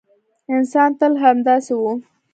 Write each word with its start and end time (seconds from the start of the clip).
انسان 0.55 0.89
تل 0.99 1.13
همداسې 1.23 1.73
و. 1.79 1.81